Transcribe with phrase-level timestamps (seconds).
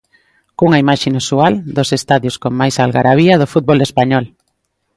[0.57, 4.25] Cunha imaxe inusual, dos estadios con máis algarabía do fútbol español.